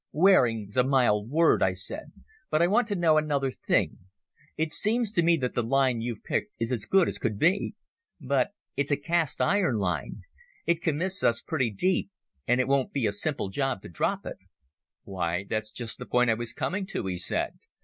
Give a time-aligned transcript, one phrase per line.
[0.13, 2.11] "Wearing's a mild word," I said.
[2.49, 3.99] "But I want to know another thing.
[4.57, 7.75] It seems to me that the line you've picked is as good as could be.
[8.19, 10.21] But it's a cast iron line.
[10.65, 12.09] It commits us pretty deep
[12.47, 14.37] and it won't be a simple job to drop it."
[15.03, 17.59] "Why, that's just the point I was coming to," he said.